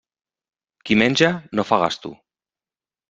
Qui 0.89 0.97
menja, 1.01 1.31
no 1.59 1.67
fa 1.73 1.79
gasto. 1.85 2.13